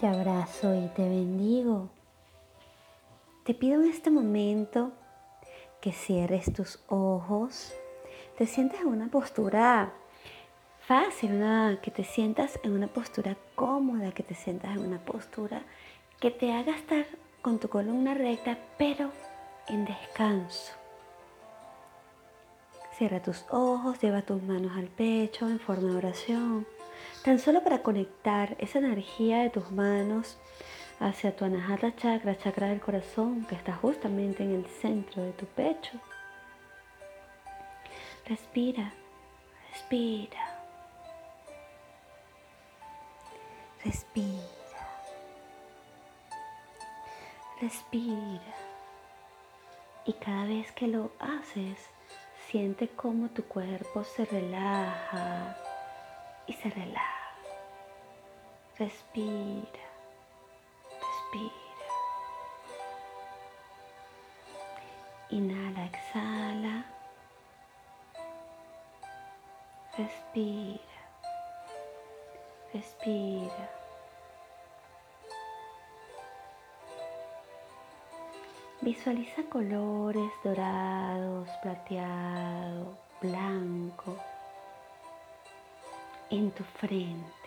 Te 0.00 0.06
abrazo 0.06 0.76
y 0.76 0.86
te 0.94 1.02
bendigo. 1.02 1.88
Te 3.44 3.52
pido 3.52 3.82
en 3.82 3.90
este 3.90 4.12
momento 4.12 4.92
que 5.80 5.90
cierres 5.90 6.52
tus 6.52 6.78
ojos, 6.86 7.72
te 8.36 8.46
sientes 8.46 8.80
en 8.80 8.86
una 8.86 9.08
postura 9.08 9.92
fácil, 10.86 11.42
que 11.82 11.90
te 11.90 12.04
sientas 12.04 12.60
en 12.62 12.74
una 12.74 12.86
postura 12.86 13.36
cómoda, 13.56 14.12
que 14.12 14.22
te 14.22 14.36
sientas 14.36 14.76
en 14.76 14.86
una 14.86 15.04
postura 15.04 15.62
que 16.20 16.30
te 16.30 16.52
haga 16.52 16.76
estar 16.76 17.04
con 17.42 17.58
tu 17.58 17.68
columna 17.68 18.14
recta, 18.14 18.56
pero 18.78 19.10
en 19.66 19.84
descanso. 19.84 20.74
Cierra 22.96 23.20
tus 23.20 23.44
ojos, 23.50 24.00
lleva 24.00 24.22
tus 24.22 24.40
manos 24.44 24.76
al 24.76 24.86
pecho 24.86 25.48
en 25.48 25.58
forma 25.58 25.90
de 25.90 25.96
oración 25.96 26.77
tan 27.24 27.38
solo 27.38 27.62
para 27.62 27.82
conectar 27.82 28.56
esa 28.58 28.78
energía 28.78 29.38
de 29.42 29.50
tus 29.50 29.70
manos 29.70 30.38
hacia 31.00 31.34
tu 31.34 31.44
anahata 31.44 31.94
chakra, 31.94 32.36
chakra 32.36 32.68
del 32.68 32.80
corazón, 32.80 33.44
que 33.46 33.54
está 33.54 33.74
justamente 33.74 34.42
en 34.42 34.54
el 34.54 34.66
centro 34.66 35.22
de 35.22 35.32
tu 35.32 35.46
pecho. 35.46 35.98
Respira, 38.26 38.92
respira. 39.72 40.58
Respira. 43.84 44.58
Respira. 47.60 48.54
Y 50.04 50.12
cada 50.14 50.44
vez 50.44 50.70
que 50.72 50.88
lo 50.88 51.10
haces, 51.18 51.78
siente 52.50 52.88
cómo 52.88 53.28
tu 53.28 53.44
cuerpo 53.44 54.04
se 54.04 54.24
relaja 54.24 55.56
y 56.46 56.52
se 56.54 56.70
relaja. 56.70 57.07
Respira, 58.78 59.84
respira. 61.00 61.88
Inhala, 65.30 65.84
exhala. 65.86 66.84
Respira, 69.96 71.00
respira. 72.72 73.68
Visualiza 78.80 79.42
colores 79.50 80.30
dorados, 80.44 81.48
plateado, 81.62 82.96
blanco 83.20 84.16
en 86.30 86.52
tu 86.52 86.62
frente. 86.62 87.37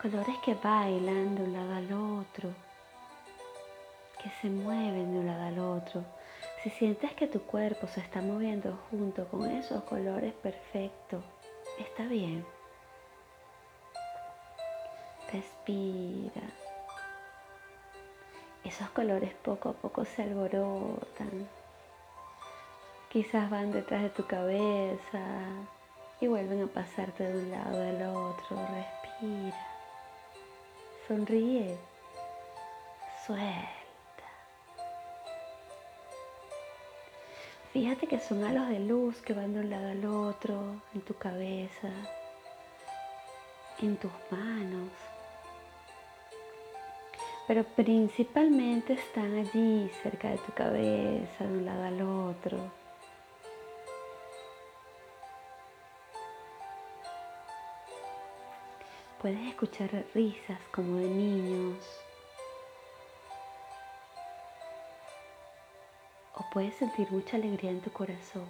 Colores 0.00 0.36
que 0.44 0.54
bailan 0.54 1.34
de 1.34 1.42
un 1.42 1.52
lado 1.52 1.74
al 1.74 1.92
otro, 2.20 2.50
que 4.22 4.30
se 4.40 4.48
mueven 4.48 5.12
de 5.12 5.18
un 5.18 5.26
lado 5.26 5.42
al 5.42 5.58
otro. 5.58 6.04
Si 6.62 6.70
sientes 6.70 7.12
que 7.14 7.26
tu 7.26 7.42
cuerpo 7.42 7.88
se 7.88 7.98
está 7.98 8.22
moviendo 8.22 8.78
junto 8.92 9.26
con 9.26 9.50
esos 9.50 9.82
colores 9.82 10.32
perfectos, 10.34 11.24
está 11.80 12.04
bien. 12.04 12.46
Respira. 15.32 16.46
Esos 18.62 18.88
colores 18.90 19.34
poco 19.42 19.70
a 19.70 19.72
poco 19.72 20.04
se 20.04 20.22
alborotan. 20.22 21.48
Quizás 23.08 23.50
van 23.50 23.72
detrás 23.72 24.02
de 24.02 24.10
tu 24.10 24.24
cabeza, 24.28 25.24
y 26.20 26.28
vuelven 26.28 26.62
a 26.62 26.66
pasarte 26.68 27.24
de 27.24 27.42
un 27.42 27.50
lado 27.50 27.82
al 27.82 28.02
otro. 28.16 28.56
Respira. 28.74 29.77
Sonríe. 31.08 31.74
Suelta. 33.24 33.48
Fíjate 37.72 38.06
que 38.06 38.20
son 38.20 38.44
halos 38.44 38.68
de 38.68 38.80
luz 38.80 39.22
que 39.22 39.32
van 39.32 39.54
de 39.54 39.60
un 39.60 39.70
lado 39.70 39.88
al 39.88 40.04
otro, 40.04 40.82
en 40.94 41.00
tu 41.00 41.14
cabeza, 41.14 41.88
en 43.80 43.96
tus 43.96 44.12
manos. 44.30 44.90
Pero 47.46 47.64
principalmente 47.64 48.92
están 48.92 49.34
allí, 49.34 49.90
cerca 50.02 50.28
de 50.28 50.36
tu 50.36 50.52
cabeza, 50.52 51.42
de 51.42 51.46
un 51.46 51.64
lado 51.64 51.84
al 51.84 52.02
otro. 52.02 52.58
Puedes 59.20 59.48
escuchar 59.48 59.90
risas 60.14 60.60
como 60.72 60.96
de 60.96 61.08
niños. 61.08 61.84
O 66.36 66.44
puedes 66.52 66.76
sentir 66.76 67.10
mucha 67.10 67.36
alegría 67.36 67.72
en 67.72 67.80
tu 67.80 67.90
corazón. 67.90 68.46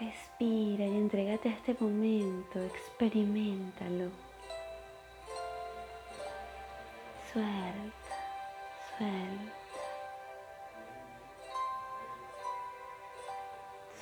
Respira 0.00 0.84
y 0.84 0.96
entrégate 0.96 1.48
a 1.48 1.52
este 1.52 1.76
momento, 1.78 2.58
experimentalo. 2.60 4.10
Suelta, 7.32 8.16
suelta. 8.98 9.54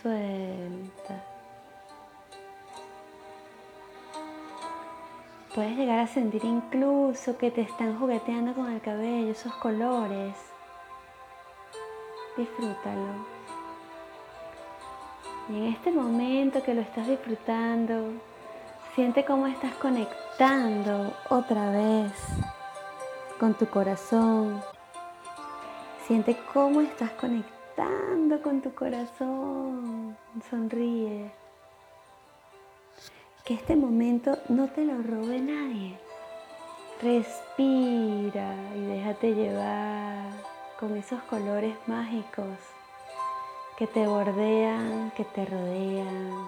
Suelta. 0.00 0.87
Puedes 5.58 5.76
llegar 5.76 5.98
a 5.98 6.06
sentir 6.06 6.44
incluso 6.44 7.36
que 7.36 7.50
te 7.50 7.62
están 7.62 7.98
jugueteando 7.98 8.54
con 8.54 8.70
el 8.70 8.80
cabello, 8.80 9.32
esos 9.32 9.52
colores. 9.54 10.36
Disfrútalo. 12.36 13.26
Y 15.48 15.56
en 15.56 15.64
este 15.64 15.90
momento 15.90 16.62
que 16.62 16.74
lo 16.74 16.80
estás 16.80 17.08
disfrutando, 17.08 18.12
siente 18.94 19.24
cómo 19.24 19.48
estás 19.48 19.74
conectando 19.74 21.12
otra 21.28 21.72
vez 21.72 22.12
con 23.40 23.54
tu 23.54 23.66
corazón. 23.66 24.62
Siente 26.06 26.38
cómo 26.54 26.82
estás 26.82 27.10
conectando 27.20 28.40
con 28.42 28.60
tu 28.60 28.72
corazón. 28.76 30.16
Sonríe 30.48 31.32
que 33.48 33.54
este 33.54 33.76
momento 33.76 34.36
no 34.50 34.68
te 34.68 34.84
lo 34.84 35.02
robe 35.02 35.40
nadie. 35.40 35.98
Respira 37.00 38.54
y 38.76 38.80
déjate 38.80 39.34
llevar 39.34 40.32
con 40.78 40.94
esos 40.98 41.18
colores 41.22 41.74
mágicos 41.86 42.58
que 43.78 43.86
te 43.86 44.06
bordean, 44.06 45.12
que 45.16 45.24
te 45.24 45.46
rodean. 45.46 46.46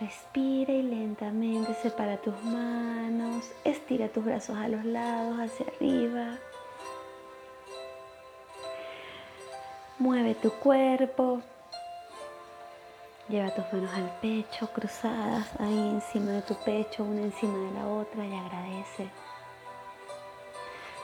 Respira 0.00 0.72
y 0.72 0.82
lentamente 0.84 1.74
separa 1.74 2.16
tus 2.16 2.42
manos, 2.44 3.52
estira 3.62 4.08
tus 4.08 4.24
brazos 4.24 4.56
a 4.56 4.68
los 4.68 4.86
lados, 4.86 5.38
hacia 5.38 5.66
arriba. 5.66 6.38
Mueve 10.02 10.34
tu 10.34 10.50
cuerpo. 10.50 11.40
Lleva 13.28 13.54
tus 13.54 13.72
manos 13.72 13.94
al 13.94 14.10
pecho, 14.20 14.66
cruzadas 14.72 15.48
ahí 15.60 15.78
encima 15.78 16.32
de 16.32 16.42
tu 16.42 16.56
pecho, 16.56 17.04
una 17.04 17.20
encima 17.20 17.56
de 17.56 17.70
la 17.70 17.86
otra 17.86 18.26
y 18.26 18.34
agradece. 18.34 19.08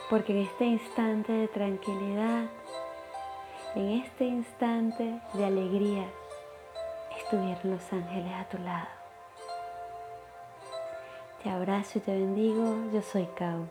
Porque 0.09 0.33
en 0.33 0.39
este 0.39 0.65
instante 0.65 1.31
de 1.31 1.47
tranquilidad, 1.47 2.43
en 3.75 4.03
este 4.03 4.25
instante 4.25 5.21
de 5.31 5.45
alegría, 5.45 6.05
estuvieron 7.17 7.71
los 7.71 7.93
ángeles 7.93 8.33
a 8.33 8.49
tu 8.49 8.57
lado. 8.57 8.89
Te 11.41 11.49
abrazo 11.49 11.99
y 11.99 12.01
te 12.01 12.11
bendigo. 12.11 12.91
Yo 12.91 13.01
soy 13.01 13.29
Kaur. 13.37 13.69